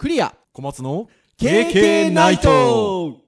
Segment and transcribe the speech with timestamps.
[0.00, 0.34] クリア。
[0.54, 3.18] 小松の KK ナイト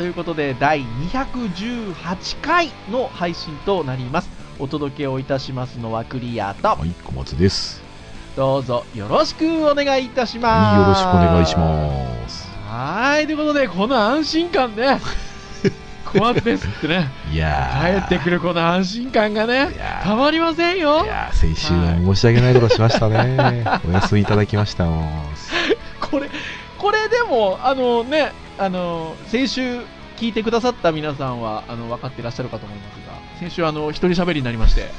[0.00, 0.80] ということで、第
[1.12, 4.30] 218回の配信となります。
[4.58, 7.82] お届けをいたしますのはクリアと、はい、小松です。
[8.34, 10.88] どうぞよろしくお願いいたしよます。
[10.88, 12.48] ろしくお願いします。
[12.66, 15.02] はい、ということで、この安心感ね、
[16.10, 19.68] 小松ですってね、いや帰ってくるこの安心感がね
[20.02, 21.08] たまりませんよい。
[21.08, 23.66] やー先週は申し訳ないことしましたね。
[23.86, 24.86] お休みいただきました。
[26.00, 26.30] これ、
[26.78, 29.80] これでも、あのね、あの、先週
[30.18, 34.82] 聞いてくださった皆さんは、あの、分かってらっしゃるかと思いますが、先週、あの、一人喋りになりまして、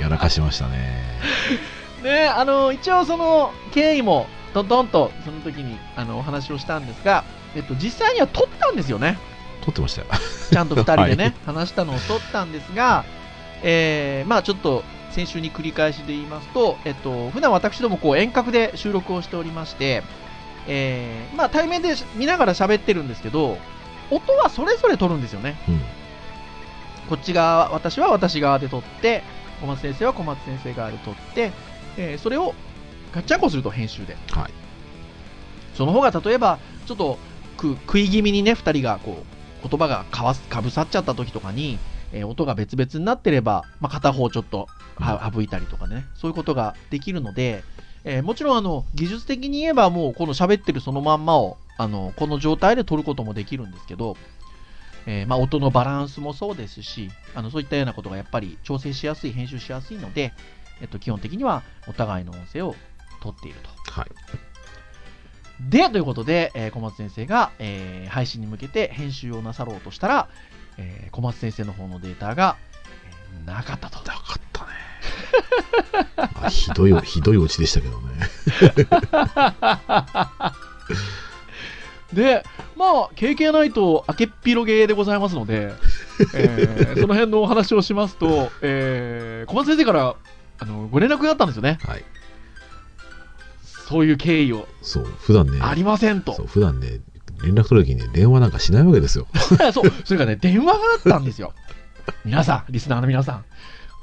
[0.00, 1.02] やらかしましたね。
[2.04, 7.24] ね、あの、一応その、経緯も、トントンと、その時に、あの、お話をしたんですが、
[7.56, 9.18] えっと、実際には撮ったんですよね。
[9.62, 10.06] 撮ってましたよ。
[10.52, 13.04] ちゃんと二人でね、 は話したのを撮ったんですが、
[13.64, 20.04] えーまあちょっと先週に繰り返しで言いますと、えっと、普段私どもこう遠隔で収録をしておりまして、
[20.68, 23.58] えーまあ対面で見ながら喋ってるんですけど、
[24.10, 25.56] 音はそれぞれ撮るんですよね。
[25.68, 25.80] うん。
[27.08, 29.22] こっち側、私は私側で撮って、
[29.60, 31.52] 小松先生は小松先生側で撮って、
[31.96, 32.54] えーそれを
[33.12, 34.16] ガッチャンコすると編集で。
[34.32, 34.52] はい。
[35.74, 37.18] その方が例えば、ちょっと
[37.56, 39.24] く食い気味にね、二人がこ
[39.64, 41.78] う、言葉がかわすかぶさっちゃった時とかに、
[42.12, 47.64] えー音が別々になってれば、まあ、片方ちょっとは省いたりとかね、そういうことができるので、
[48.10, 54.16] えーもちろんあの技術的に言えばもうこの喋ってるそのまんまをあのこの状態で撮ることもできるんですけど、
[55.06, 60.32] えーまあ、音のバランスもそうですしあのそういったようなことがやっぱり調整しやすい編集しやすいので、
[60.80, 62.74] えっと、基本的にはお互いの音声を
[63.20, 64.10] 撮っているとはい。
[65.68, 70.28] で、ということで、えー小松先生が、えー配信に向けて編集をなさろうとしたら、
[70.78, 72.56] えー小松先生の方のデータが、
[73.34, 73.98] えーなかったと。
[76.50, 78.08] ひどい、ひどいオチでしたけどね。
[82.12, 82.44] で、
[82.76, 85.72] まあ、KK ナイト明けっぴろげでございますので、
[86.34, 90.14] えー その辺のお話をしますと、えー小松先生から
[90.60, 91.78] あのご連絡があったんですよね。
[91.84, 92.04] はい。
[93.88, 96.34] そういう経緯をそう、普段ね、ありませんと。
[96.34, 97.00] そう、普段ね、
[97.42, 99.26] 連絡取るときにね、電話なんかしないわけですよ。
[99.72, 101.52] そう、それからね、電話があったんですよ。
[102.24, 103.44] 皆さん、リスナーの皆さん。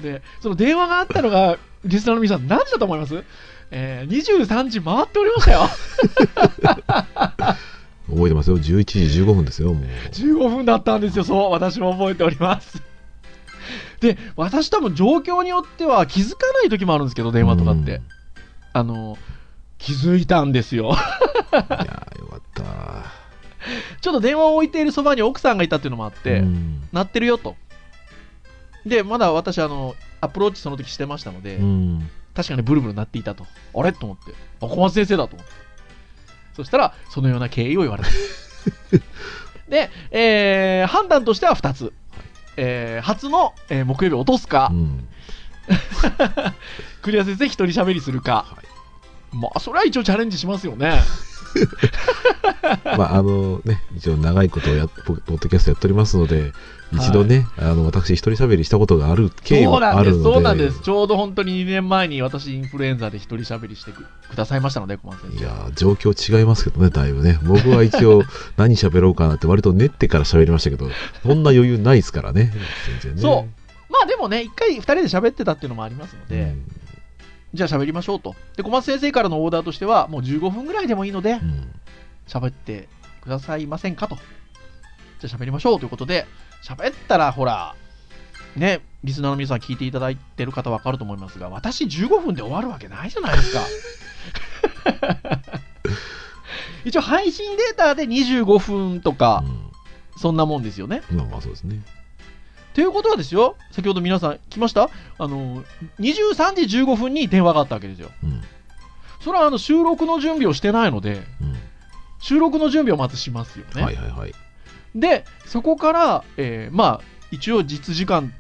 [0.01, 3.23] で、その電話があったのが、リスナーの皆さん、何時だと思います？
[3.72, 5.69] えー、23時回っておりましたよ。
[8.07, 8.59] 覚えてますよ。
[8.59, 9.83] 11時15分ですよ、もう。
[10.11, 12.81] 15分だったんですよ、そう、私も覚えております。
[14.00, 18.01] で、私多分状況によっては気づかない時もあるんですけど、電話とかって。
[18.73, 19.17] あの、
[19.79, 20.89] 気づいたんですよ。
[20.89, 20.94] うん。
[20.94, 20.95] い
[21.56, 22.63] やー、よかった。
[24.01, 26.83] ちょっと電話を置いているそばに奥さんがいたっていうのもあって、うん。
[26.91, 27.56] 鳴ってるよと。
[28.85, 32.09] で、まだ私、あの、アプローチその時してましたので、うん。
[32.35, 33.46] 確かにブルブル鳴っていたと。
[33.75, 33.91] あれ？
[33.94, 34.34] と思って。
[34.62, 35.53] あ、小松先生だと思って。
[36.56, 38.09] そしたら、そのような経緯を言われた。
[39.69, 41.94] で、えー判断としては2つ。
[42.57, 45.07] えー初の、えー木曜日落とすかう、ん。
[47.01, 48.45] クリア先生一人喋りするか。
[48.50, 51.01] はいまあ、それは一応チャレンジしますよね。
[52.97, 56.53] まあ、あのね、一応長いことをやポッドキャストやっておりますので、
[56.94, 60.12] 一度ね、あの、私一人喋りしたことがある経緯そうはなんです。
[60.12, 60.23] あるので。
[60.23, 60.81] そうなんです。
[60.81, 65.40] ちょうど本当に2年前に私インフルエンザで一人喋りしてくくださいましたので、小松先生。
[65.40, 67.40] いやー状況違いますけどね、だいぶね。
[67.44, 68.24] 僕は一応、
[68.57, 70.90] 何喋ろうかなって割と練ってから喋りましたけど、
[71.24, 72.53] そんな余裕ないですからね。
[73.01, 73.22] 全然ね。
[73.22, 76.66] そうまあでもね、一回二人で喋ってたっていうのもありますので、うん
[77.56, 78.35] じゃあ喋りましょうと。
[78.57, 81.72] で、小松先生からのオーダーとしては、もう15分ぐらいでもいいのでう、ん
[82.28, 82.90] 喋って
[83.22, 84.18] くださいませんかと。
[85.19, 86.25] じゃあ喋りましょうということで、
[86.63, 87.75] 喋ったら、ほら、
[88.56, 93.62] ね、リスナーの皆さん聞いていただいてる方わかると思いますが、私15分で終わるわけないじゃないですか。
[96.85, 99.44] 一応配信データで25分とか、
[100.17, 101.01] そんなもんですよね。
[101.12, 101.81] うんまあまあそうですね。
[102.73, 104.89] ということはですよ、先ほど皆さん来ました？
[105.18, 105.63] あの、
[106.00, 108.11] 23時15分に電話があったわけですよ。
[108.23, 108.41] うん。
[109.21, 111.56] それはあの収録の準備をしてないので、うん
[112.21, 113.83] 収録の準備をまずしますよね。
[113.83, 114.33] はいはいはい。
[114.95, 117.01] で、そこから、えーまあ、
[117.31, 118.33] 一応実時間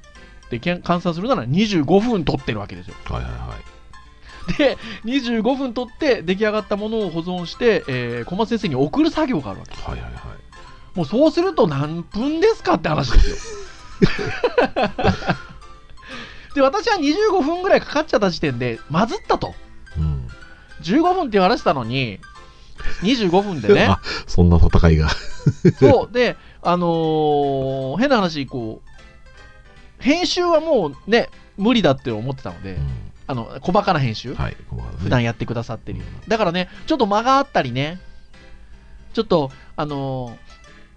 [0.49, 2.95] で換算するなら25分取ってるわけですよ。
[3.05, 4.55] はいはいはい。
[4.57, 9.75] で、25分取って出来上がったものを保存して、えー小松先生に送る作業があるわけ。
[9.81, 10.97] はいはいはい。
[10.97, 13.35] もうそうすると何分ですかって話ですよ。
[16.55, 19.53] で、私は25分ぐらいかかっちゃった時点で、まずったと。
[19.97, 20.27] うん。
[20.83, 22.19] 15分って言われてたのに、
[23.01, 23.85] 25分でね。
[23.89, 25.09] あ、そんな戦いが。
[25.79, 26.13] そう。
[26.13, 32.87] で、あのー変な話、こう、編集はもうね、無理だって思ってたので、うん
[33.27, 34.57] あの、小バカな編集、はい、ね
[34.99, 36.21] 普段やってくださってるような。
[36.27, 37.99] だからね、ちょっと間があったりね、
[39.13, 40.37] ちょっと、あの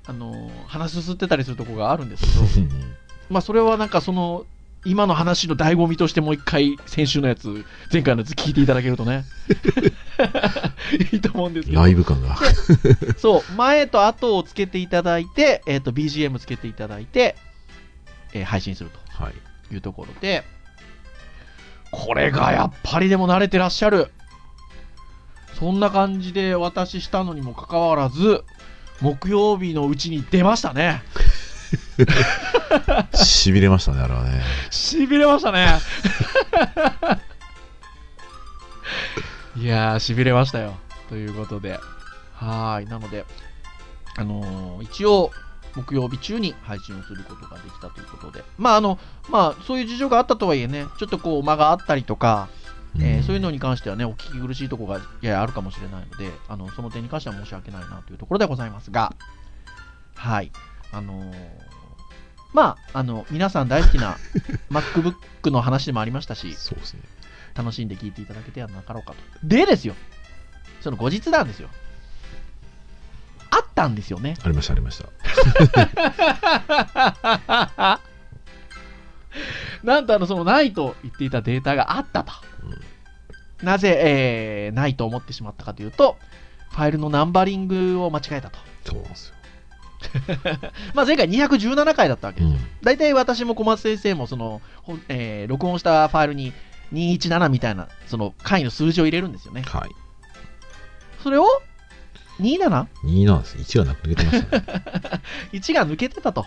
[0.07, 2.95] ーあのー話すすってたりするとこがあるんですけど、うん
[3.31, 4.45] まあ、それはなんかその、
[4.85, 9.25] 今の話の醍醐味としてもう一回、先週のやつ、前回のやつ聞いていただけるとね、
[11.13, 12.37] いいと思うんですけどライブ感が。
[13.17, 17.37] そう、 前と後をつけていただいて、えっ、と、BGM つけていただいて、
[18.33, 19.35] えー配信するはい。
[19.69, 20.45] というところで、
[21.91, 24.13] これがやっぱりでも慣れてらっしゃる。
[25.59, 28.45] そんな感じで私したのにもかかわらず、
[29.01, 31.03] 木曜日のうちに出ましたね。
[33.15, 34.43] しびれましたね、あれはね。
[34.71, 35.79] しびれましたね。
[39.57, 40.75] いやー、しびれましたよ。
[41.09, 41.81] ということで。
[42.35, 42.87] はーい。
[42.87, 43.25] なので、
[44.17, 45.33] あのー一応、
[45.75, 48.45] 木曜日中に配信をすることができたということで。
[48.57, 48.99] まあ、あの、
[49.29, 52.49] まあ、そういう事情があったとはいえね、ちょっとこう、間があったりとか、
[53.01, 59.15] えーそういうのに関してはね、お聞き苦しいところがややあるかもしれないので、あのその点に関しては申し訳ないなというところでございますが、
[60.15, 60.51] はい。
[60.91, 61.68] あのー
[62.53, 64.17] まあ、あの、皆さん大好きな
[64.71, 67.01] MacBook の話でもありましたし、そうですね。
[67.55, 69.17] 楽しんで聞いていただけてはなかろうかと。
[69.43, 69.95] でですよ、
[70.81, 71.69] その後日談ですよ。
[73.51, 74.37] あったんですよね。
[74.43, 75.09] ありました、ありました。
[79.83, 82.33] なんとあの、そのないと言っていたデータがあったと。
[83.63, 86.17] なぜ、えーないと思ってしまったかというと、
[86.71, 88.59] ファイルのナンバリングを間違えたと。
[88.85, 89.35] そうなんですよ。
[90.95, 92.53] まあ前回217回だったわけです。
[92.53, 92.59] うん。
[92.83, 94.61] 大体私も小松先生もその、
[95.09, 96.53] えー録音したファイルに
[96.93, 99.63] 217みたいな、その回の数字を入れるんですよね。
[99.63, 99.91] はい。
[101.23, 101.47] それを
[102.41, 103.57] 27?1 2なんです。
[103.57, 104.65] 1がなく抜けてましたね。
[105.75, 106.47] が抜けてたと。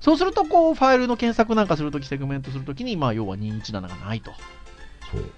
[0.00, 4.32] そうすると、こう、ファイルの検索なんかするとき、セグメントするときに、まあ、要は217がないと。
[5.12, 5.30] そう。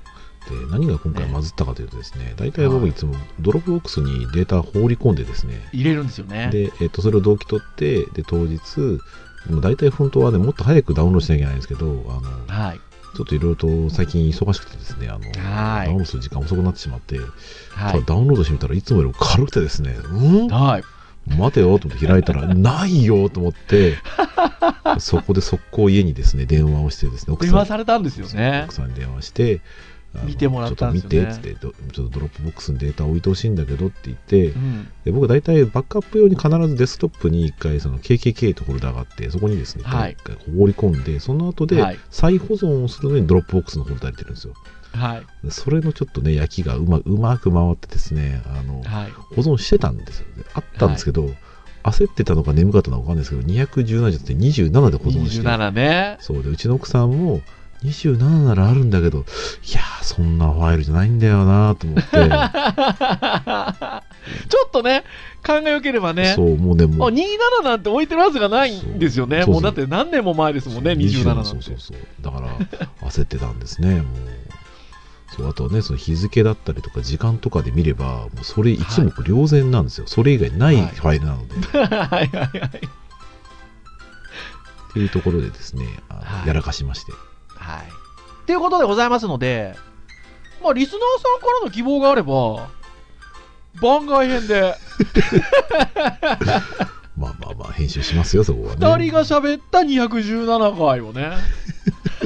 [0.51, 6.51] で、何が今回まずったかというとですね、大体僕いつも Dropbox にデータ放り込んでですね、入れるんですよね。
[6.53, 8.59] で、えっと、それを同期取って、で、当日、
[9.51, 12.81] もう大体本当はね、もっと早くダウンロードしなきゃいけないんですけど、あの、はい。
[13.17, 17.19] ちょっといろいろと最近忙しくてですね、あの、はいダウンロードする時間遅くなってしまって、
[17.71, 18.03] はい。
[18.05, 20.49] ダウンロードしてみたらいつもよりも軽くてですね、うん？
[20.49, 20.83] はい。
[21.27, 23.97] 待てよと思って開いたら、 ないよと思って、
[24.99, 28.75] そこで速攻家にですね、電話をしてですね、奥電話されたんですよね奥。
[28.75, 29.61] さんに電話して、
[30.23, 34.89] 見てもらったんですよねちょっと見てっつって、どちょっと Dropbox にデータ置いてほしいんだけどって言って、うん。
[35.05, 44.55] で僕大体バックアップ用に必ずデスクトップに一回その KKK とフォルダがあって、そこにですね、はい一回放り込んで、その後ではい再保存をするのに Dropbox のフォルダ入れてるんですよ。
[44.93, 45.27] はい。
[45.43, 49.11] でそれのちょっとね、焼きがうまうまく回ってですね、あの、はい。
[49.11, 50.45] 保存してたんですよね。
[50.55, 51.29] あったんですけど、
[51.83, 56.17] 焦ってたのか眠かったのか分かんないですけど、217じゃなくて27で保存して、27ね。
[56.21, 57.43] そうで、うちの奥さんも、
[57.83, 59.21] 27ならあるんだけど、い
[59.75, 65.05] やー、そんなファイルじゃないんだよなと思って、 ちょっとね、
[65.43, 66.35] 勘が良ければね。
[66.37, 69.47] そう、もうね、あもう、27なんて置いてるはずがないんですよね。
[69.47, 71.51] もうだって何年も前ですもんね、27なんて。
[71.51, 71.97] そうそうそう。
[72.21, 72.49] だから、
[73.09, 74.05] 焦ってたんですね、もう。
[75.37, 80.07] そう、あとはね、その日付だったりとか時間とかで見れば、もうそれ一目瞭然なんですよ。
[80.07, 81.55] それ以外ないはいファイルなので。
[81.79, 82.49] はいはいはい。
[82.59, 82.61] っ
[84.93, 87.11] ていうところでですね、あのはいやらかしまして。
[87.49, 88.05] はい。
[88.45, 89.75] っていうことでございますので、
[90.65, 92.71] まあ、リスナーさんからの希望があれば、
[93.83, 94.75] 番外編で、
[97.17, 98.87] まあまあまあ、編集しますよ、そこはね。
[98.87, 101.33] 2人が喋った217回をね、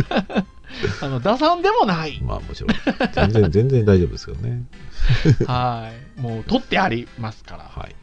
[1.03, 2.21] あの、打算でもない。
[2.23, 2.71] まあもちろん。
[3.13, 4.63] 全然、 全然大丈夫ですけどね。
[5.47, 6.21] はい。
[6.21, 7.65] もう、取ってありますから。
[7.65, 7.97] はい。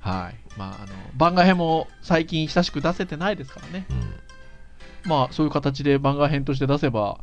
[0.00, 0.58] はい。
[0.58, 3.86] まあ、あの、番外編も最近久しく出せてないですからね。
[3.88, 5.08] うん。
[5.08, 7.20] まあ、そういう形で番外編として出せば、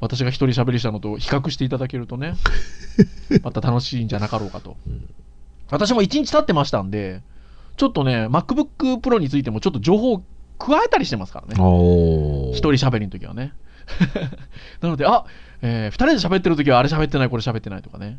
[0.00, 2.34] 私が一人喋りしたのと比較していただけるとね、
[3.42, 4.76] また楽しいんじゃなかろうかと。
[4.86, 5.08] うん
[5.70, 7.22] 私も1日経ってましたんで、
[7.76, 10.22] ちょっとね、MacBook Pro についてもちょっと情報を
[10.58, 11.54] 加えたりしてますからね。
[11.54, 13.52] 一人喋りの時はね。
[14.80, 15.24] なので、あ、
[15.62, 18.18] えー、2人で喋ってる時はあれ喋ってない、これ喋ってないとかね。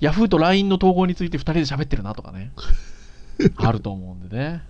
[0.00, 2.52] Yahoo と LINE の統合について2人で喋ってるなとかね。
[3.56, 4.62] あると思うんでね。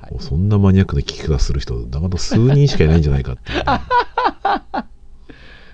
[0.00, 3.64] はいそんなマニアックな聞き方する人、なかなか数人しかいないんじゃないかってね、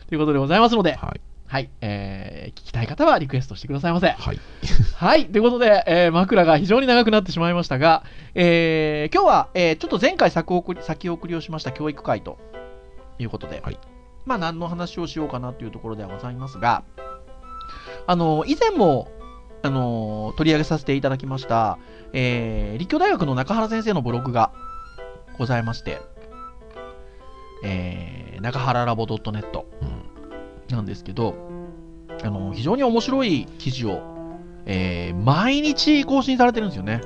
[0.08, 1.20] ということでございますので、はい。
[1.46, 4.08] はい、えー聞きたい方はリクエストしてくださいませ。
[4.08, 4.40] はい。
[4.96, 5.26] はい。
[5.26, 12.38] ということで、えー枕が非常に長くなってしまいましたが、えー今日は、えーちょっと前回先送り先送りをしました教育会と
[13.18, 13.78] いうことで、はい
[14.26, 16.82] まあ何の話をしようかなというところではございますが、
[18.06, 19.08] あの、以前も、
[19.62, 21.78] あの、取り上げさせていただきました、
[22.12, 24.52] えー立教大学の中原先生のブログが
[25.38, 25.98] ございまして、
[27.64, 29.77] えー中原ラボ .net うん。
[30.70, 31.34] なんですけど、
[32.22, 34.02] あの、非常に面白い記事を、
[34.66, 37.00] えー毎日更新されてるんですよね。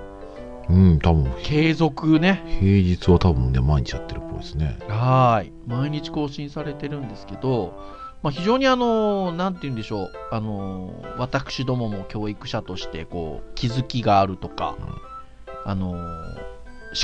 [0.68, 2.42] うん、多分、継続ね。
[2.60, 4.78] 平日は多分ね、毎日やってるっぽいですね。
[4.88, 5.52] はーい。
[5.66, 7.74] 毎日更新されてるんですけど、
[8.22, 10.10] まあ、非常にあの、なんて言うんでしょう。
[10.30, 14.76] あの、私どもも教育者として、こう、気づきがあるとか、
[15.64, 15.98] あの、思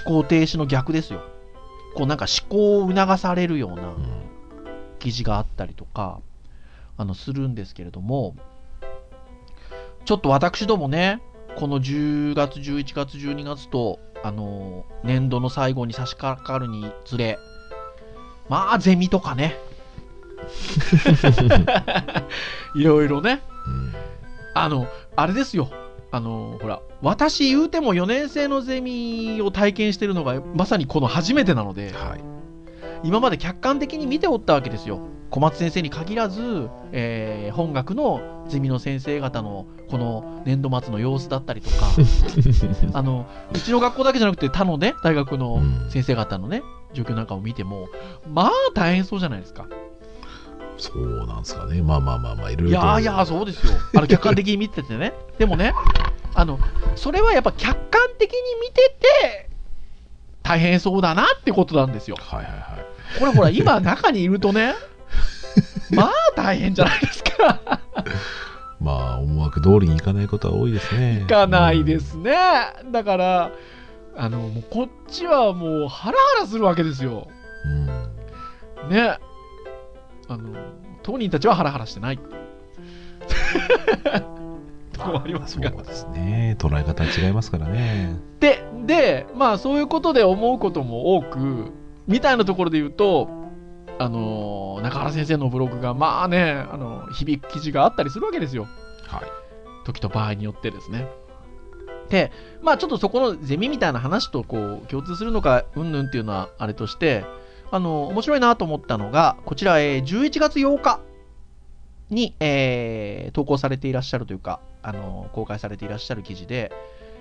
[0.05, 1.21] 考停止の逆ですよ。
[1.97, 4.29] こう、なんか思考を促されるようなうん。
[4.99, 6.21] 記事があったりとか、
[6.99, 8.35] あの、するんですけれども、
[10.05, 11.23] ちょっと私どもね、
[11.57, 17.39] この10月、11月、12月と、あの、年度の最後に差し掛かるにつれ、
[18.49, 19.57] まあ、ゼミとかね、
[22.75, 23.93] いろいろね、うん。
[24.55, 25.69] あの、あれですよ。
[26.11, 32.25] あの、ほら、私言うても4年生のゼミを体験してるのがまさにこの初めてなので、はい。
[33.05, 35.01] 今まで客観的に見ておったわけですよ。
[35.31, 41.87] 小松先生に限らず、えー本学のゼミの先生方のこの年度末の様子だったりとか、
[42.95, 46.63] あの、うちの学校だけじゃなくて他のね、大学の先生方のね、
[46.95, 47.89] 状況なんかを見ても、
[48.33, 49.67] まあ大変そうじゃないですか。
[50.79, 51.83] そうなんですかね。
[51.83, 52.87] まあまあまあまあ、いろいいろと。
[52.87, 53.73] やーいやー、そうですよ。
[53.97, 55.13] あの、 客観的に見ててね。
[55.39, 55.75] でもね、
[56.35, 56.59] あの、
[56.95, 59.51] それはやっぱ客観的に見てて、
[60.43, 62.17] 大変そうだなってことなんですよ。
[62.19, 63.19] はいはいはい。
[63.19, 64.75] これほら、今中にいるとね、
[65.91, 67.61] まあ大変じゃないですか。
[68.81, 71.23] まあ、思惑通りにいかないことは多いですね。
[71.25, 72.33] いかないですね。
[72.93, 73.51] だから、
[74.17, 77.27] あの、もうこっちはもうハラハラするわけですよ。
[77.65, 77.69] う
[78.87, 78.89] ん。
[78.89, 79.19] ね。
[80.29, 80.55] あの、
[81.03, 82.19] 当人たちはハラハラしてない。
[84.93, 86.57] とありますがそうですね。
[86.59, 88.17] 捉え方違いますからね。
[88.41, 91.73] で、で、まあそういうことで思うことも多く、
[92.07, 93.29] みたいなところで言うと、
[93.99, 98.67] あの、中原先生のブログが、まあね、あの、響く記事があったりするわけですよ。
[99.07, 99.23] はい。
[99.85, 101.09] 時と場合によってですね。
[102.09, 102.31] で、
[102.63, 107.25] まあちょっとそこのゼミみたいな話とこう共通するのか、うんぬんっていうのはあれとして、
[107.71, 111.01] あの、面白いなと思ったのが、こちら、えー11月8日
[112.11, 116.73] に、えー投稿されていらっしゃるというか、あの、公開されていらっしゃる記事で、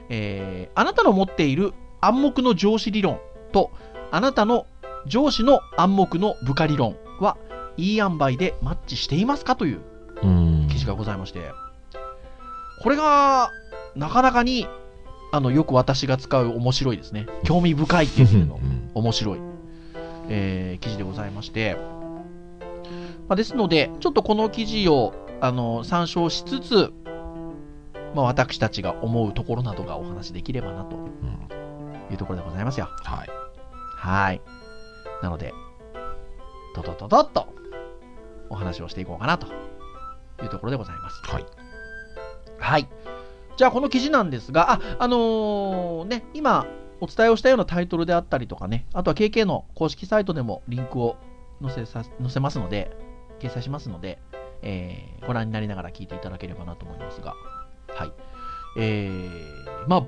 [0.10, 3.20] えーあなたの持っている暗黙の上司理論
[3.52, 3.72] と、
[4.12, 4.68] あなたの
[5.06, 7.38] 上司の暗黙の部下理論は、
[7.78, 9.82] いい塩梅でマッチしていますかという
[10.24, 10.68] うん。
[10.70, 11.52] 記事がございまして、
[12.82, 13.52] これが、
[13.96, 14.68] なかなかに、
[15.32, 17.28] あの、よく私が使う面白いですね。
[17.44, 19.40] 興味深いっていうのうん面白い、
[20.30, 21.78] えー記事でございまして、
[23.28, 26.94] まあ、ですので、ちょっとこの記事を、あの、参照しつつ、
[28.16, 31.08] まあ、私たちが思うところなどがお話しできればなとうん
[32.10, 32.88] いうところでございますよ。
[33.04, 33.30] はい。
[33.98, 34.42] はい。
[35.22, 35.54] なので、
[36.76, 37.54] ととととっと、
[38.50, 39.48] お話をしていこうかなと
[40.42, 41.22] いうところでございます。
[41.24, 41.46] はい。
[42.60, 42.88] はい。
[43.58, 46.66] じゃあ、この記事なんですが、あ、あのーね、今、
[47.02, 51.16] お伝えをしたようなタイトルであったりとかね、あとは KK の公式サイトでもリンクを
[51.62, 52.96] 載せさ載せますので、
[53.40, 54.20] 掲載しますので、
[54.62, 57.34] えーご覧になりながら聞いていただければなと思いますが、
[57.90, 58.14] はい。
[58.78, 60.04] えー、まあ、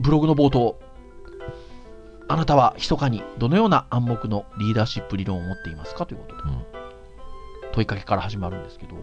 [0.00, 0.80] ブログの冒頭、
[2.28, 6.64] あなたは密かにどのような暗黙のリーダーシップ理論を持っていますかということで、うん
[7.74, 8.94] 問いかけから始まるんですけど、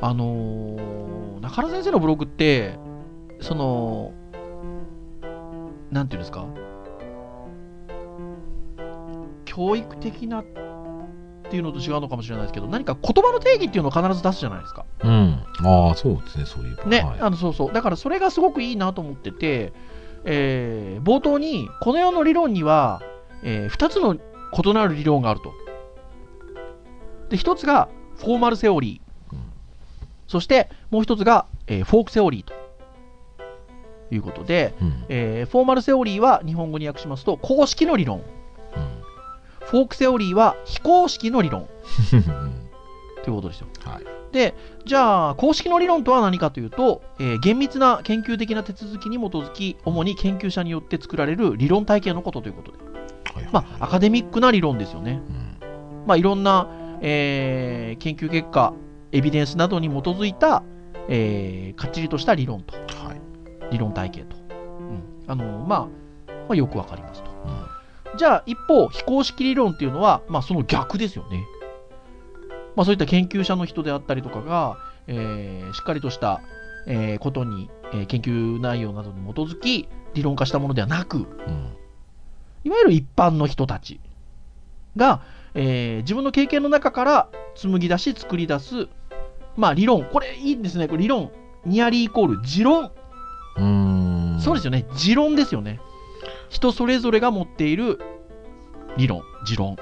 [0.00, 2.78] あのー中原先生のブログって、
[3.40, 4.12] その、
[5.90, 6.46] なんていうんですか、
[9.44, 10.44] 教育的なっ
[11.50, 14.86] ていうのと違うのかもしれないですけど、何か言葉の定義っていうのを必ず出すじゃないですか。
[15.02, 15.42] うん。
[15.64, 16.88] ああ、そうですね、そういう。
[16.88, 17.72] ね、はいあのそうそう。
[17.72, 19.72] だからそれがすごくいいなと思ってて、
[20.24, 23.02] えー冒頭に、この世の理論には、
[23.42, 25.52] え2つの異なる理論があると。
[27.28, 29.34] で、1つがフォーマルセオリー。
[29.34, 29.44] うん
[30.26, 32.54] そして、もう1つが、えーフォークセオリーと
[34.10, 35.04] いうことで、うん。
[35.08, 38.18] えーフォーマルセオリーは日本語に訳しますと、公式の理論。
[38.18, 38.24] うん
[39.66, 41.66] フォークセオリーは非公式の理論
[42.12, 42.68] うん
[43.24, 43.66] ということですよ。
[43.84, 44.04] はい。
[44.34, 44.52] で、
[44.84, 55.22] じゃあ、公式の理論とは何かというと、えー厳密な研究的な手続きに基づき、主に研究者によって作られる理論体系のことということで、はいはいまあ、アカデミックな理論ですよね。
[55.62, 56.68] うんまあ、いろんな、
[57.00, 58.74] えー研究結果、
[59.12, 60.64] エビデンスなどに基づいた、
[61.08, 63.20] えーかっちりとした理論と、はい。
[63.70, 64.36] 理論体系と。
[64.36, 65.88] うんあのまあ、ま
[66.50, 67.30] あ、よくわかりますと。
[67.30, 67.64] うん
[68.16, 71.44] じゃあ、一方、非公式理論っていうのは、まあ、その逆ですよね。
[72.76, 76.40] まあ、そういった研究者の人であったりとかが、えーしっかりとした、
[76.86, 81.72] えーことに、えー研究内容などに基づき、理論化したものではなく、うん
[82.64, 84.00] いわゆる一般の人たち
[84.96, 85.22] が、
[85.54, 88.88] えー自分の経験の中から紡ぎ出し作り出す、
[89.56, 90.04] まあ理論。
[90.04, 90.88] これいいんですね。
[90.88, 91.30] これ理論。
[91.64, 92.90] ニアリーイコール持論。
[93.56, 94.40] うーん。
[94.40, 94.84] そうですよね。
[94.96, 95.80] 持論ですよね。
[96.48, 98.00] 人それぞれが持っている
[98.96, 99.76] 理論、持論。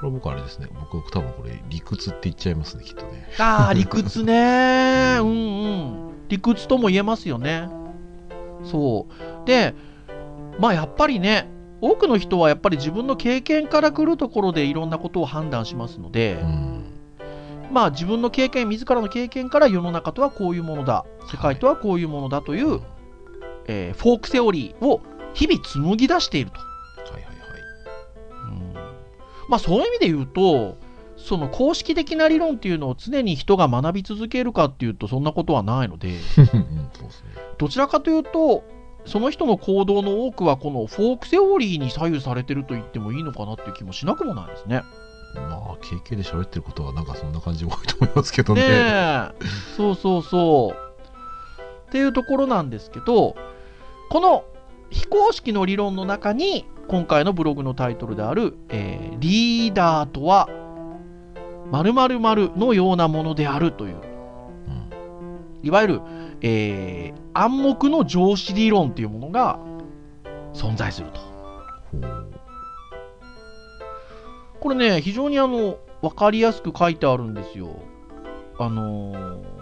[0.00, 0.68] これ僕あれですね。
[0.92, 3.28] 僕多分これ理屈って言っちゃいますね、きっとね。
[3.38, 5.18] ああ、 理屈ね。
[5.20, 6.10] うんうん。
[6.28, 7.68] 理屈とも言えますよね。
[8.64, 9.06] そ
[9.44, 9.46] う。
[9.46, 9.74] で、
[10.58, 11.50] まあやっぱりね、
[11.82, 16.84] 多くの人はやっぱり自分の経験から来るところでいろんなことを判断しますので、うん。
[17.70, 22.80] まあ自分の経験、自らの経験から世の中とはこういうものだ、世界とはこういうものだという、はい
[23.66, 25.00] えーフォークセオリーを
[25.34, 26.69] 日々紡ぎ出していると。
[29.50, 30.78] まあそういう意味で言うと、
[31.16, 36.14] その公式的な理論っていうのを常に人が学び続けるかっていうとそんなことはないので。
[37.58, 38.64] どちらかというと、
[39.04, 44.82] その人の行動の多くはこのフォークセオリーに左右されてると言ってもいいのかなっていう気もしなくもないですね。
[45.34, 48.68] まあ、経験で喋ってることはなんかそんな感じが多いと思いますけどねね。
[48.70, 49.30] え、
[49.76, 51.88] そうそうそう。
[51.88, 53.36] っていうところなんですけど、
[54.10, 54.49] この非
[55.10, 60.48] 公式の理論の中に、今回のブログのタイトルである、えーリーダーとは、
[61.70, 64.00] 〇〇〇のようなものであるという、うん
[65.62, 66.00] いわゆる、
[66.40, 69.60] えー暗黙の上司理論というものが
[70.52, 71.20] 存在すると。
[74.60, 77.68] これね、非常にあの、わかりやすく書いてあるんですよ。
[78.58, 79.60] あのー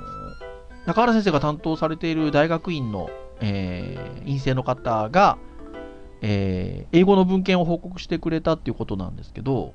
[0.87, 5.38] 中原先生が担当されている大学院の、えー院生の方が、
[6.21, 9.75] えー英語の文献を報告してくれたっていうことなんですけど、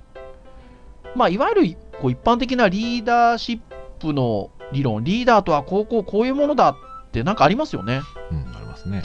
[1.16, 3.60] まあ、いわゆるこう一般的なリーダーシッ
[4.00, 6.76] プの理論、リーダーとはこうこうこういうものだっ
[7.12, 8.02] てなんかありますよね。
[8.32, 9.04] うん、ありますね。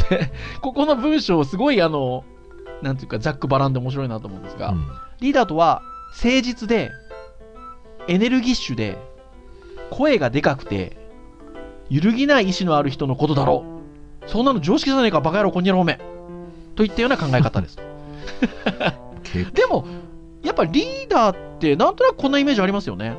[0.62, 2.24] ここの文章、すごいあの、
[2.82, 4.88] なんていうか、ざっくばらんで面白いなと思うんですが、うん
[5.20, 6.92] リーダーとは誠実で
[8.06, 8.96] エネルギッシュで
[9.90, 10.96] 声がでかくて
[11.90, 13.77] 揺るぎない意志のある人のことだろう
[14.28, 15.98] そんなの常識じゃねえかバカ野郎こんにゃろおめ
[16.76, 17.76] といったような考え方です
[19.24, 19.86] 経でも
[20.42, 23.16] やっぱりリーダーってなんとなくこんなイメージありますよね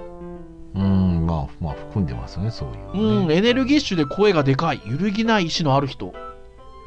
[0.75, 3.31] うん、まあ、まあ、含んでますよね、そういううん。
[3.31, 6.13] エネルギッシュで声がでかい揺るぎない意志のある人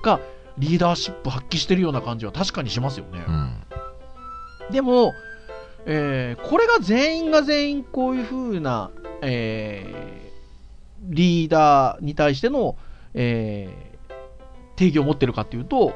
[0.05, 0.21] が
[0.57, 3.55] リーダーシップ発揮してるような感じは確かにしますよね、うん。
[4.71, 5.13] でも、
[5.85, 10.33] えーこれが全員が全員こういう風な、えー
[11.05, 12.77] リーダーに対しての、
[13.15, 13.92] えー
[14.83, 15.93] 定義を持ってるかっていうと、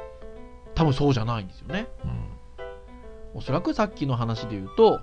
[0.76, 1.88] 多分そうじゃないんですよね。
[2.04, 2.26] うん
[3.34, 5.00] おそらくさっきの話で言うと、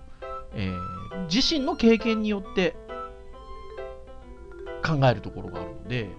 [0.55, 2.75] えー自身の経験によって
[4.83, 6.09] 考えるところがあるので、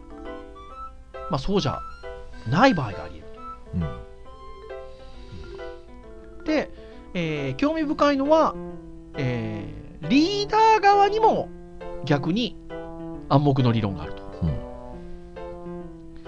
[1.31, 1.81] まあそうじゃ
[2.49, 3.23] ない場合があり
[3.75, 3.89] 得る。
[6.39, 6.45] うん。
[6.45, 6.71] で、
[7.15, 8.55] えー興味深いのは、
[9.17, 11.49] えーリーダー側にも
[12.05, 12.57] 逆に
[13.31, 14.23] 暗黙の理論があると。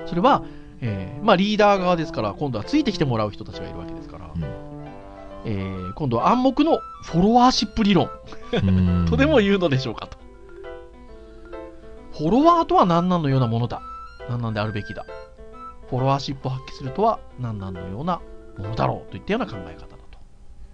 [0.06, 0.44] それは、
[0.80, 4.44] えーまあ、リーダー側ですから、今度はついてきてもらう人たちがいるわけですから、うん
[5.44, 8.10] えー今度は暗黙のフォロワーシップ理論
[8.52, 10.18] うん とでも言うのでしょうかと。
[12.12, 13.80] フォロワーとは何なんのようなものだ。
[14.28, 15.04] 何なんであるべきだ。
[15.88, 18.20] フォロワーシップを発揮するとは何なんのような
[18.58, 20.18] ものだろうといったような考え方だと。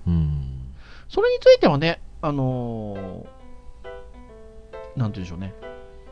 [0.06, 0.74] うん。
[1.08, 3.26] それについてはね、あのー
[4.96, 5.54] なんて言うんでしょうね。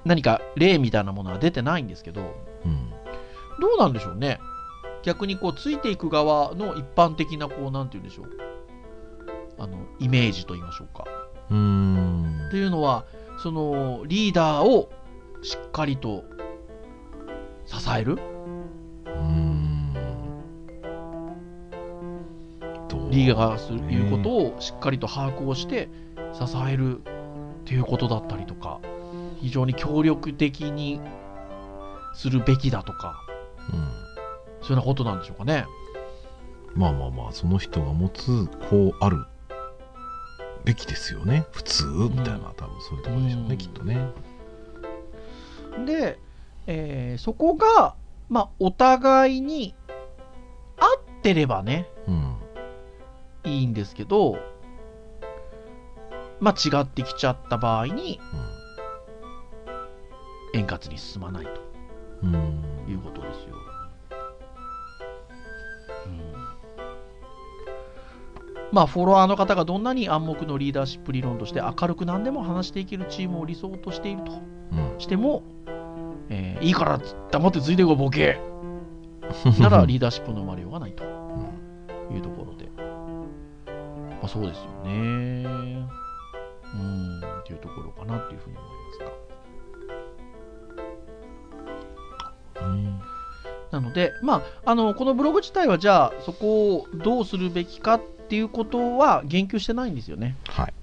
[0.05, 2.23] 何か例みたいなものは出てないんですけど、
[2.65, 2.93] うん。
[3.61, 4.41] どうなんでしょうね。
[5.03, 8.27] 逆にこう、ついていく側の一般的な、こう、なんて言うんでしょう。
[9.59, 11.05] あの、イメージと言いましょうか。
[11.51, 13.05] うんっていうのは、
[13.39, 14.91] その、リーダーを
[15.43, 16.25] しっかりと
[17.67, 18.19] 支える。
[23.11, 25.89] リーダーがする、いうことをしっかりと把握をして
[26.33, 27.03] 支えるっ
[27.65, 28.81] ていうことだったりとか、
[29.41, 31.01] 非常に協力的に
[32.15, 33.30] するべきだとか、うん
[33.69, 35.67] そういうようなことなんでしょうかね。
[36.75, 39.25] まあまあまあその人が持つこうある
[40.65, 41.47] べきですよね。
[41.53, 43.59] 普通みたいな、多分そういうところでしょうね、うん。
[43.59, 44.09] きっとね。
[45.87, 46.19] で、
[46.67, 47.95] えーそこが、
[48.29, 49.75] まあ、お互いに
[50.79, 50.85] 合
[51.19, 52.37] ってればね、うん。
[53.45, 54.39] いいんですけど、
[56.41, 58.21] まあ、違ってきちゃった場合に
[60.55, 61.51] 円滑に進まないと。
[62.23, 63.57] うんいうことですよ。
[66.07, 66.21] うん。
[68.73, 74.37] まあ、フォロワーの方がどんなに暗黙のリーダーシップ理論として明るく何でも話していけるチームを理想としているとう
[74.97, 75.01] ん。
[75.01, 75.43] しても、
[76.29, 77.01] えーいいから
[77.31, 78.39] 黙ってついてこいボケ。
[79.59, 81.05] ならリーダーシップの生まれようがないと。
[82.15, 82.69] いうところで、
[83.67, 84.91] まあ、そうですよね。
[86.75, 87.21] うん。
[87.41, 88.70] っていうところかなっていうふうに思います
[93.71, 100.37] なので、まあ、あのこのブログ自体はじゃあそこをどうするべきかっていうことは言及してないんですよね。
[100.49, 100.75] はい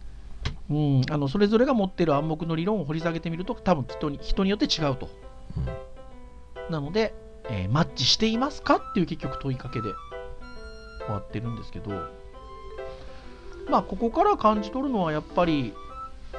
[0.69, 5.09] うん、あのそれぞれが持っている暗黙の理論を掘り下げてみると多分人に人によって違うと。
[6.69, 7.13] なので、
[7.49, 9.93] えーマッチしていますかっていう結局問いかけで
[11.05, 11.91] 終わってるんですけど、
[13.69, 15.73] まあ、ここから感じ取るのはやっぱり、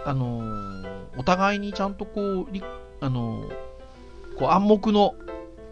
[0.04, 2.62] あのーお互いにちゃんとこう、り
[3.00, 3.48] あのー
[4.38, 5.14] こう暗黙の、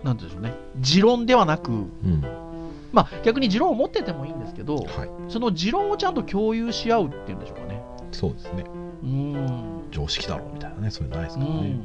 [0.07, 2.23] なんでしょうね、持論ではなく、うん。
[2.93, 4.87] まあ、逆に持論を持っててもいいんですけど、はい。
[5.29, 7.83] その持論をちゃんと共有し合うっていうんでしょうかね。
[8.13, 8.65] そうですね。
[9.03, 9.89] うん。
[9.91, 11.79] 常識だろうみたいなねそういうのないですからね。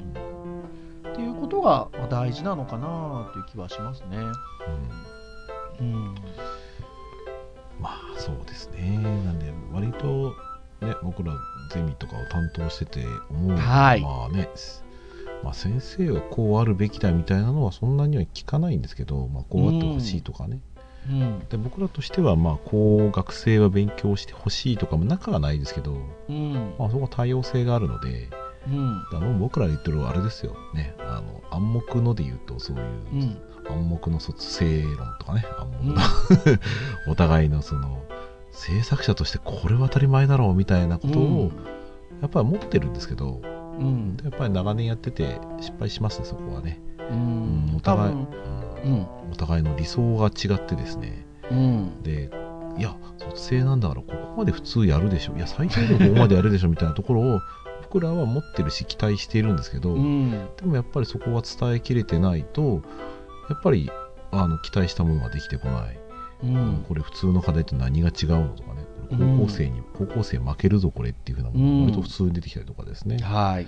[1.04, 1.12] うん。
[1.12, 4.18] っていうことがまあ大事なのかなという気はしますね。
[5.80, 5.88] うん。
[5.88, 6.16] うん。
[7.80, 9.00] まあそうですね。
[9.00, 10.36] なんで割と
[10.86, 11.34] ね僕ら
[11.72, 14.02] ゼミとかを担当してて思うのは、はい。
[14.02, 14.50] まあね
[15.44, 20.60] まあ先生はこうあるべきだみたいなのはそんなには聞かないんですけど、まあ、こうあってほしいとかね、
[21.10, 21.40] うん。
[21.50, 25.98] で僕らとしてはまあこう学生は勉強してほしいとかも中はないですけど、
[26.30, 26.74] うん。
[26.78, 28.30] まあ、そこは多様性があるので
[28.68, 29.04] うん。
[29.14, 30.56] あの僕らが言ってるあれですよ。
[30.74, 30.96] ね。
[31.00, 33.38] あの暗黙ので言うとそういう、うん。
[33.68, 35.46] 暗黙の卒生論とかね。
[35.58, 36.60] 暗黙の、うん。
[37.12, 38.04] お互いのその
[38.52, 41.52] 制作者としてこれは当たり前だろうみたいなことを
[42.22, 43.42] やっぱり持ってるんですけど、
[43.82, 44.18] うん。
[44.24, 48.28] やっぱり長年やってて失敗しますねそこはね、ううんん、お互い、うん。
[48.84, 49.08] うん。
[49.32, 51.26] お互いの理想が違ってですね。
[51.50, 52.04] うん。
[52.04, 52.30] で
[52.78, 55.36] いや卒生なんだからここまで普通やるでしょ。
[55.36, 57.40] いや最低でもここまでやるでしょみたいなところを
[57.84, 60.32] 僕らは持ってるし期待しているんですけど、うん。
[60.32, 62.82] でもやっぱりそこは伝えきれてないと
[63.50, 63.92] やっぱり
[64.32, 66.00] あの期待したものができてこない、
[66.44, 66.86] うん。
[66.88, 73.68] これ普通の課題って何が違うのとかね高校生に、高校生負けるぞこれっていうふうなものが割と普通に出てきたりとかですね、はい。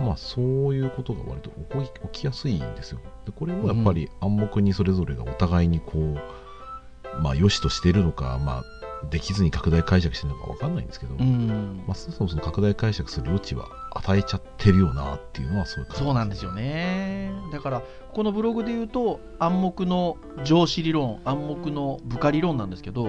[0.00, 3.00] まあそういうことが割と起こり起きやすいんですよ。
[3.26, 8.64] でこれをやっぱり暗黙にそれぞれがお互いにこうまあ良しとしているのかまあ
[9.10, 11.82] できずに拡大解釈してるのか分かんないんですけど、うん。
[11.86, 17.32] まあ、そもそもその拡大解釈する余地は与えちゃってるよなっていうのはそういう感じそうなんですよね。
[17.52, 23.08] だからこのブログで言うと暗黙の上司理論暗黙の部下理論なんですけど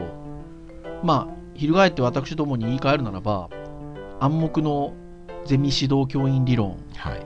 [1.03, 3.49] まあ翻って私どもに言い換えるならば
[4.19, 4.93] 暗黙の
[5.45, 7.25] ゼミ指導教員理論はい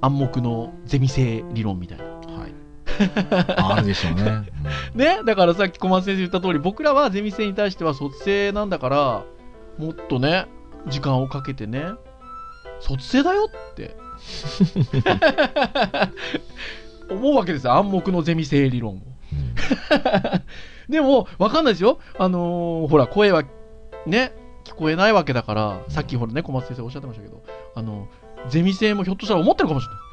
[0.00, 2.54] 暗黙のゼミ生理論みたいなはい
[3.56, 4.44] あるでしょうね、
[4.94, 9.24] ねだからさっき小松先生言った通り僕らはゼミ生に対しては卒生なんだから
[9.78, 10.46] もっとね
[10.86, 11.84] 時間をかけてね
[12.80, 13.96] 卒生だよって
[17.10, 19.00] 思うわけですよ暗黙のゼミ生理論を
[20.88, 23.42] でも分かんないですよあのーほら声は
[24.06, 24.32] ね
[24.64, 27.42] 聞こえないわけだからさっきほらね小松先生おっしゃってましたけど
[27.74, 28.08] あの
[28.48, 30.04] ゼミ生もひょっとしたら思ってるかもしれない。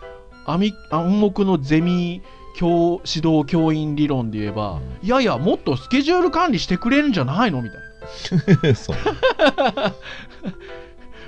[0.45, 2.21] 暗暗黙のゼミ
[2.55, 7.79] 教指導教員理論で言えば、いやいやもっとスケジュール管理してくれるんじゃないのみたい
[8.69, 8.75] な。
[8.75, 8.95] そう。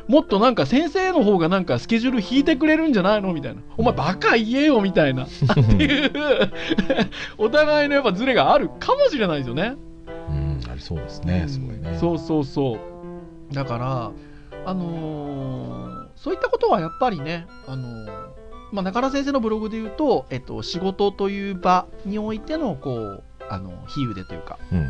[0.07, 3.61] もっとなんか先生の方がなんかスケジュール引いてくれるんじゃないのみたいな。
[3.77, 5.23] お前バカ言えよみたいな。
[5.25, 5.41] って
[5.83, 6.11] いう。
[7.37, 9.75] お互いのやっぱズレがあるかもしれないですよね
[10.73, 11.97] うんありそうですねすごいね。
[11.99, 13.53] そうそうそう。
[13.53, 14.11] だから
[14.65, 18.05] あのーそういったことはやっぱりねあのー
[18.71, 24.89] まあ、中原先生のブログで言うと、えっと、仕事という場においてのこうあの比喩でというかうん。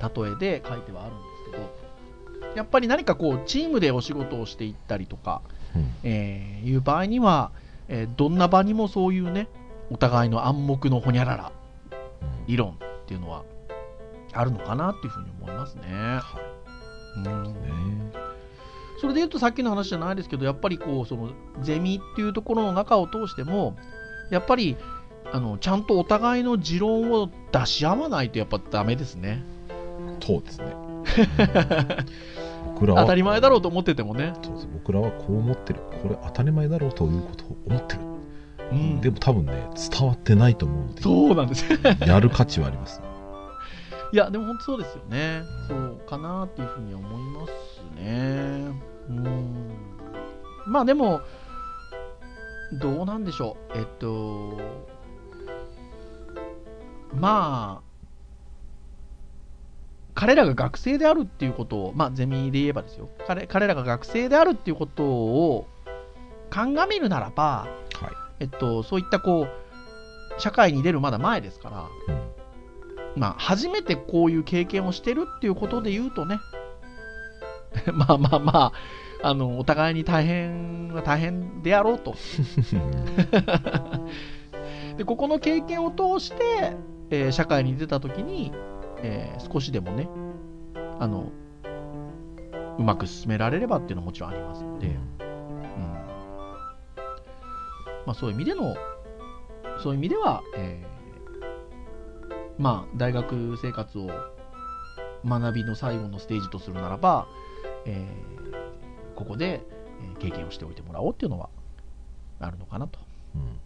[0.00, 5.42] 例えで書いてはあるんですけどやっぱり何かこうチームでお仕事をしていったりとか、
[5.76, 5.92] うん。
[6.02, 7.52] えーいう場合には、
[7.88, 9.48] えーどんな場にもそういうね
[9.90, 11.52] お互いの暗黙のほにゃらら
[12.46, 12.74] 理論っ
[13.06, 13.42] ていうのは
[14.32, 15.82] あるのかなっていうふうに思いますね。
[17.16, 17.44] うん。
[17.44, 18.12] ね
[19.00, 21.30] それで言うとさっきの話じゃないですけどやっぱりこうその
[21.62, 23.76] ゼミっていうところの中を通しても
[24.30, 24.76] やっぱり
[25.32, 29.42] あのちゃんとお互いの持論を出し合わないとやっぱダメですね。
[30.22, 30.66] そうですね。
[32.74, 34.34] 僕らは当たり前だろうと思っててもね。
[34.42, 34.68] そうです。
[34.72, 35.80] 僕らはこう思ってる。
[36.02, 38.00] これ当たり前だろうということを思ってる、
[38.72, 39.00] うん。
[39.00, 41.02] でも多分ね伝わってないと思うので。
[41.02, 41.72] そうなんです。
[41.72, 41.78] よ。
[42.06, 43.00] やる価値はあります
[44.12, 45.42] いや、でも本当そうですよね。
[45.68, 47.50] そうかなっていうふうに思います
[47.94, 48.66] ね。
[49.08, 49.70] ううん。
[50.66, 51.20] まあでも
[52.72, 53.78] どうなんでしょう。
[53.78, 54.60] えっと
[57.14, 57.90] まあ
[60.14, 63.08] 彼らが学生であるっていうことを、まあ、ゼミで言えばですよ。
[63.26, 65.66] 彼彼らが学生であるっていうことを
[66.50, 67.68] 鑑みるならば、
[68.00, 68.12] はい。
[68.40, 72.39] えっと、そういったこう社会に出るまだ前ですから、うん
[73.16, 76.38] まあ、初めてこういう経験をしてるっていうことで言うとね、
[77.92, 78.72] まあまあまあ、
[79.22, 82.14] あの、お互いに大変は大変であろうと。
[84.96, 86.76] で、ここの経験を通して、
[87.10, 88.52] えー社会に出たときに、
[89.02, 90.08] えー少しでもね、
[90.98, 91.32] あの、
[92.78, 94.96] うまく進められればっていうのはもちろんありますので、うん。
[98.06, 98.76] まあそういう意味での、
[99.78, 100.89] そういう意味では、えー
[102.60, 104.10] まあ大学生活を
[105.26, 107.26] 学びの最後のステージとするならば、
[107.86, 108.30] えー
[109.16, 109.62] ここで、
[110.02, 111.48] えー経験をしておいてもらおうっていうのは
[112.38, 112.98] あるのかなと、
[113.34, 113.58] うん。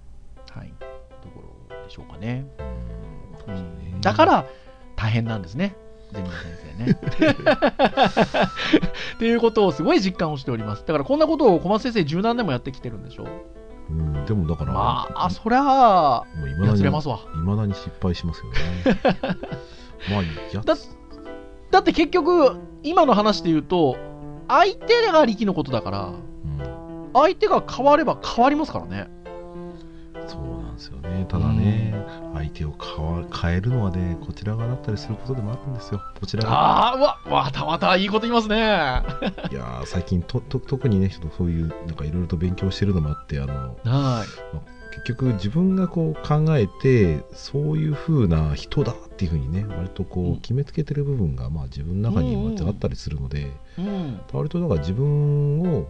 [0.56, 0.72] はい、
[1.22, 2.46] ところでしょうかね。
[3.48, 3.54] うん。
[3.54, 4.00] うん。
[4.00, 4.46] だから
[4.96, 5.76] 大変なんですね、
[6.12, 6.44] ゼミの先
[6.78, 6.98] 生ね。
[9.16, 10.84] っていうことをすごい実感をしております。
[10.86, 13.26] だからこんなことを小松先生十何年もやってきてるんでしょ
[13.90, 16.24] うんでもだからまあ、そりゃあ、
[16.64, 17.20] やつれますわ。
[17.34, 19.00] 未だに失敗しますよね
[20.10, 20.74] まあやだ
[21.70, 23.96] だって結局、今の話で言うと、
[24.48, 26.24] 相手が力のことだから、うん
[27.14, 29.08] 相手が変われば変わりますからね。
[30.74, 31.94] んですよねただね、
[32.34, 38.56] 相手を変わ変えるのはねこちら側だったりすることでもあるんですよこちらがあわ、またまたいいこと言いますね。
[39.50, 44.24] いやー最近とと特にねちょっとそういうなんかいろいろと勉強してるのもあってあのは
[44.90, 53.80] 結局自分がこう考えてそういう風な人だっていう風にね割とこうんう決めつけてる部分がまあ自分の中にまああったりするので、い。
[53.80, 54.20] うん。
[54.32, 55.88] 割とだから自分を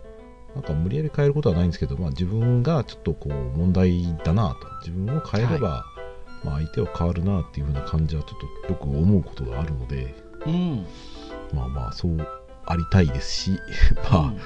[0.54, 4.68] なんか無理やり変えることはないんですけど、まあ、自分がちょっとこう問題だなと。
[4.80, 5.84] 自分を変えれば、
[6.44, 10.14] まあ、相手は変わるなっていう風な感じはちょっとよく思うことがあるので
[10.46, 10.86] うん。
[11.52, 12.28] まあまあそう
[12.66, 13.58] ありたいですし
[14.10, 14.38] まあ、うん。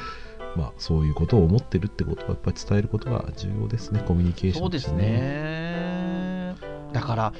[0.56, 4.02] まあそういうことを思ってるってことはやっぱり伝えることが重要ですね。
[4.06, 6.54] コミュニケーションそうですね。
[6.92, 7.32] だから、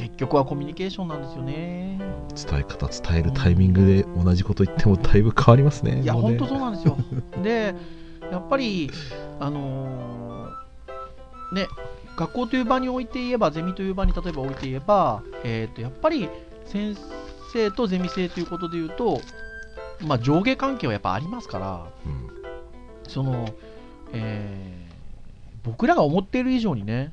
[0.00, 1.98] 結局はコミュニケーションなんですよね。
[2.34, 6.96] 伝え方伝えるタイミングで同じこと言ってもだいぶ変わりますねいや、もうね本当そうなんですよ。
[7.42, 7.74] で、
[8.32, 8.90] やっぱり、
[9.38, 11.66] あのーね、
[12.16, 16.30] 学校という場において言えば、ゼミという場に例えば置いて言えば、えー、とやっぱり
[16.64, 16.96] 先
[17.52, 19.20] 生とゼミ生ということで言うと、
[20.06, 22.30] まあ、上下関係はやっぱありますから、うん
[23.06, 23.48] その、
[24.12, 24.80] えー
[25.62, 27.12] 僕らが思っている以上にね、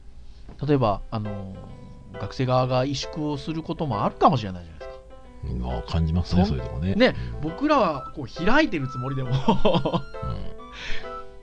[0.65, 1.76] 例えば、あのー
[2.17, 4.95] 学生側が萎縮をすることもあるかもしれないじゃないですか。
[5.45, 6.95] うんあ感じますねそそういうとこね。
[6.95, 9.29] ね僕らはこう開いてるつもりでも。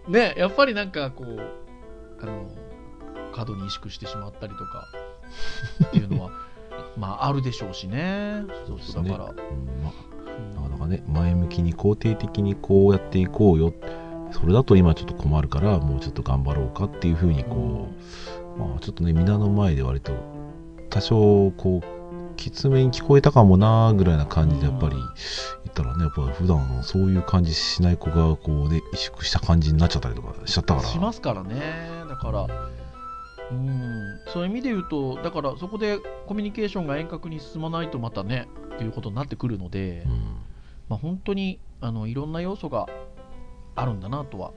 [0.07, 0.13] うん。
[0.13, 1.41] ねやっぱりなんかこう
[2.21, 2.51] あの
[3.33, 4.89] 過度に萎縮してしまったりとか。
[5.89, 6.31] っていうのは
[6.97, 8.45] まああるでしょうしね。
[8.67, 9.11] そうですね。
[9.11, 9.37] だから、うん
[9.83, 9.91] ま
[10.59, 10.67] うん。
[10.67, 13.73] あ、なかなかね前向きに肯定的にこうやっていこうよ。
[14.33, 17.89] それだと今ちょっと困るからもうちょっと頑張ろうかっていうふうにこ
[18.57, 20.13] う、まあ、ちょっとね皆の前で割と
[20.95, 30.89] 多少こうきつめに聞こえたかもなぐらいな感じでやっぱり言ったらねやっぱり普段そういう感じしない子がこうね萎縮した感じになっちゃったりとかしちゃったから。
[30.89, 31.61] しますからね。
[32.09, 32.47] だから
[33.51, 34.21] うん。
[34.29, 40.37] そういう意味で言うとだからそこでコミュニケーションが遠隔に進まないとまたねっていうことになってくるので、うん。
[40.89, 42.87] まあ、本当にあのいろんな要素が
[43.75, 44.53] あるんだなとは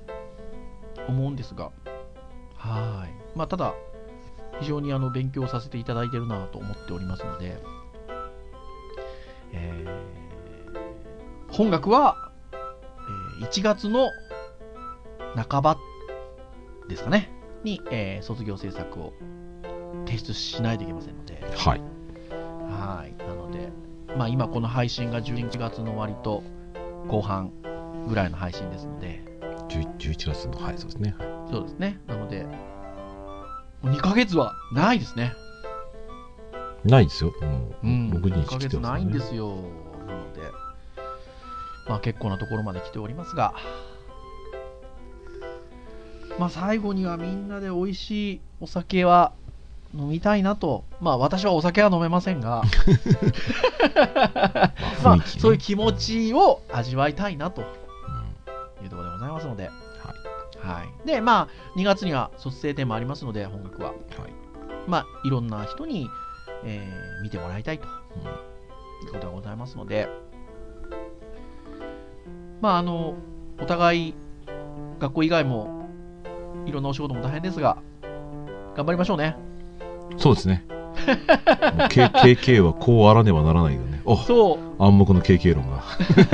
[1.07, 1.71] 思うんですが、
[2.57, 3.37] はい。
[3.37, 3.73] まあ、ただ、
[4.59, 7.57] 非常にあの勉強させていただいてるなと思っておりますので、
[9.53, 10.07] えー
[11.49, 12.31] 本学は、
[13.39, 14.09] えー1月の
[15.35, 15.77] 半ば
[16.89, 17.31] ですかね、
[17.63, 19.13] に、えー卒業制作を
[20.05, 21.81] 提出しないといけませんので、はい。
[22.69, 23.15] はい。
[23.27, 23.69] なので、
[24.17, 26.43] まあ今この配信が11月の終わりと
[27.07, 27.51] 後半
[28.07, 29.23] ぐらいの配信ですので、
[29.69, 31.27] 11 11月のはいそうですね、はい。
[31.51, 31.99] そうですね。
[32.07, 32.45] なので、
[33.83, 35.33] 2ヶ月はないですね。
[36.83, 38.11] ないですよ、もううん。
[38.11, 39.55] 6 2日ヶ月来ないんですよ。
[40.07, 40.41] なので、
[41.87, 43.53] まあ結構なところまで来ておりますが、
[46.39, 49.33] まあ最後にはみんなで美味しいお酒は
[49.93, 50.83] 飲みたいなと。
[51.01, 52.63] まあ私はお酒は飲めませんが、
[55.03, 59.69] まあそういう気持ちを味わいたいなとうんいうところでございますので、
[60.67, 61.07] はいはい。
[61.07, 63.89] で、まあ2月には卒生展もありますので、本学は。
[63.89, 63.97] はい
[64.87, 66.09] まあいろんな人に、
[66.63, 70.07] えー見てもらいたいとうんいうことがございますので、
[72.61, 73.15] まああの、
[73.59, 74.13] お互い
[74.99, 75.89] 学校以外も
[76.65, 77.77] いろんなお仕事も大変ですが
[78.75, 79.35] 頑張りましょうね
[80.17, 80.65] そうですね。
[81.89, 84.01] KK はこうあらねばならないよね。
[84.05, 85.83] おそう暗黙の KK 論が。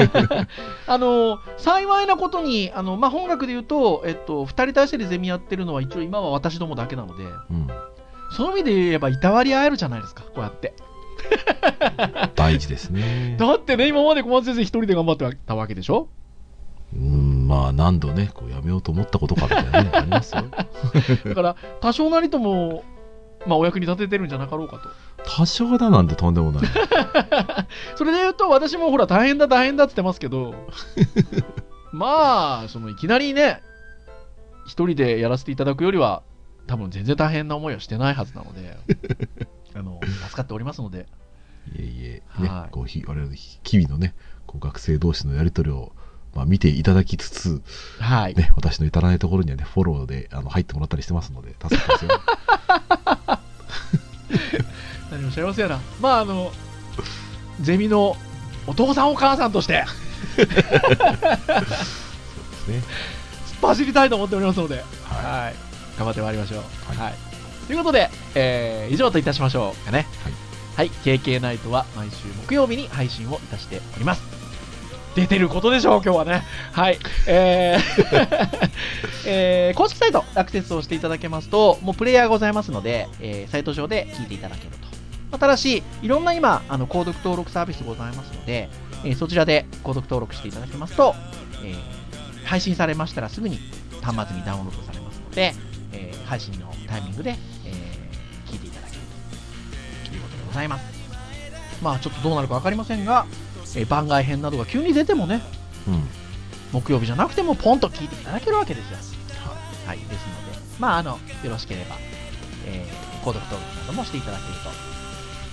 [0.88, 7.68] あの幸いなことにあの、まあ、本学で言うと、えっと、2人体制でゼミやってるのは一応今は私どもだけなのでうん。
[8.32, 10.74] その意味で言えばいたわり合えるじゃないですかこうやって
[12.36, 13.36] 大事ですね。
[13.40, 16.08] だってね今まで小松先生一人で頑張ってたわけでしょ？
[16.96, 20.44] うん、まあ何度ね、こうやめようと思ったことかみたいなね、ありますよ。
[21.26, 22.84] だから多少なりとも、
[23.46, 24.90] まあ、お役に立ててるんじゃなかろうかと
[25.26, 26.64] 多少だなんてとんでもない。
[27.96, 30.54] それで言うと私もほら大変だ大変だって言ってますけど
[31.92, 33.62] まあそのいきなりね
[34.66, 36.24] 一人でやらせていただくよりは
[36.68, 38.78] 多分全然大変な思いはしてないはずなので
[39.76, 41.08] あの助かっておりますので
[41.72, 44.14] いえいえ、ねはい、こうひ我々の日々のね、
[44.46, 45.94] こう学生同士のやりとりを、
[46.34, 47.62] まあ、見ていただきつつ、
[48.00, 52.12] はい、ね、私の至らないところにはね、フォローであの入ってもらったりしてますので、助かってますよ。
[55.34, 56.52] 幸せやなまああの
[57.62, 58.16] ゼミの
[58.68, 59.84] お父さんお母さんとして
[60.36, 60.60] そうです
[62.70, 62.82] ね。
[63.62, 64.82] 突っ走りたいと思っておりますので、は
[65.16, 65.56] はい、
[65.98, 66.60] 頑張ってまいりましょう。
[66.98, 67.06] は。
[67.06, 67.14] はい
[67.68, 70.06] ということで、えー以上といたしましょうかね。
[70.76, 70.90] はい。
[70.90, 74.22] KK ナイトは毎週木曜日に配信をいたしております。
[75.16, 76.44] 出てることでしょう、今日はね。
[76.74, 77.00] はい。
[77.26, 78.70] えー
[79.26, 84.93] えー公式サイトアクセスをしていただけますと、もうプレイヤーございますので、えーサイト上で聞いていただけると。
[85.34, 88.70] まあただし、いろんな今、あの、購読登録サービスございますので、
[89.04, 91.16] えーそちらで購読登録していただけますと、
[91.66, 91.76] えー
[92.46, 93.58] 配信されましたらすぐに
[94.02, 95.54] 端末にダウンロードされますので、
[95.92, 97.32] えー配信のタイミングで、
[97.66, 99.02] えー聞いていただける
[100.08, 100.84] ということでございます。
[101.82, 103.26] まあちょっとどうなるか分かりませんが、
[103.76, 105.42] えー番外編などが急に出てもね、
[105.88, 106.04] うん。
[106.74, 108.98] 木曜日じゃなくてもポンと聞いていただけるわけですよ。
[109.88, 110.20] はい、ですので、
[110.80, 111.12] まああの、
[111.44, 111.96] よろしければ、
[112.68, 114.70] えー、購読登録などもしていただけると、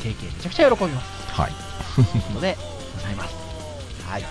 [0.02, 1.32] 経験めちゃくちゃ喜びます。
[1.32, 1.52] はい。
[1.94, 2.56] ということで
[2.94, 3.34] ございます。
[4.06, 4.24] はい。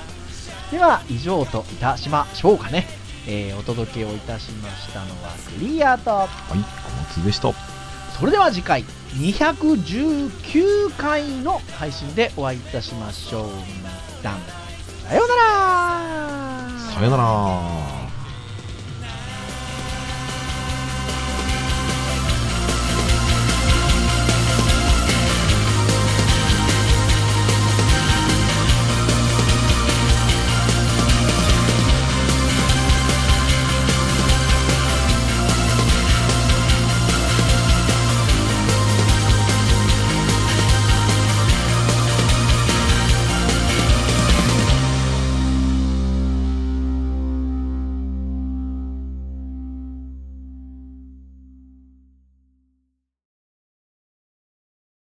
[0.71, 2.87] では、以上といたしましょうかね。
[3.27, 7.53] えーお届けをいたしましたのはクリアと、はい、小松でした。
[8.17, 8.83] それでは次回、
[9.15, 13.49] 219回の配信でお会いいたしましょう。
[13.77, 13.89] 皆
[14.23, 14.39] さん、
[15.07, 17.98] さようならさよなら。